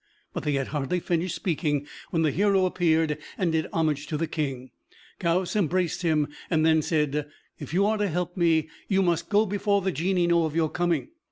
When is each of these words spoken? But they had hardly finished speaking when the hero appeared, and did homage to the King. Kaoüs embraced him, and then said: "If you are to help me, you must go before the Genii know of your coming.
But 0.33 0.41
they 0.45 0.53
had 0.53 0.69
hardly 0.69 0.99
finished 0.99 1.35
speaking 1.35 1.85
when 2.09 2.23
the 2.23 2.31
hero 2.31 2.65
appeared, 2.65 3.19
and 3.37 3.51
did 3.51 3.67
homage 3.71 4.07
to 4.07 4.17
the 4.17 4.25
King. 4.25 4.71
Kaoüs 5.19 5.55
embraced 5.55 6.01
him, 6.01 6.27
and 6.49 6.65
then 6.65 6.81
said: 6.81 7.29
"If 7.59 7.71
you 7.71 7.85
are 7.85 7.99
to 7.99 8.07
help 8.07 8.35
me, 8.35 8.67
you 8.87 9.03
must 9.03 9.29
go 9.29 9.45
before 9.45 9.81
the 9.83 9.91
Genii 9.91 10.25
know 10.25 10.45
of 10.45 10.55
your 10.55 10.71
coming. 10.71 11.09